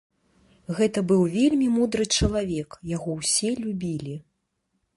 Гэта 0.79 0.99
быў 1.11 1.21
вельмі 1.35 1.67
мудры 1.75 2.07
чалавек, 2.21 2.69
яго 2.95 3.09
ўсе 3.21 3.49
любілі. 3.63 4.15